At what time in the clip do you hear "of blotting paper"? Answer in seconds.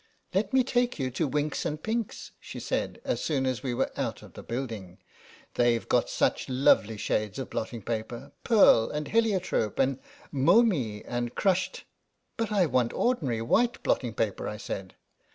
7.37-8.31